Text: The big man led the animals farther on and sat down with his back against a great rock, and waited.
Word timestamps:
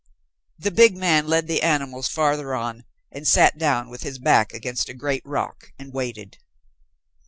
The 0.57 0.71
big 0.71 0.97
man 0.97 1.27
led 1.27 1.45
the 1.45 1.61
animals 1.61 2.07
farther 2.07 2.55
on 2.55 2.85
and 3.11 3.27
sat 3.27 3.59
down 3.59 3.87
with 3.87 4.01
his 4.01 4.17
back 4.17 4.51
against 4.51 4.89
a 4.89 4.95
great 4.95 5.21
rock, 5.23 5.73
and 5.77 5.93
waited. 5.93 6.39